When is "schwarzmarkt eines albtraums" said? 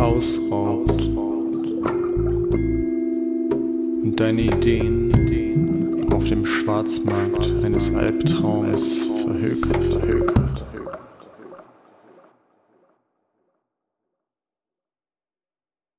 6.46-9.04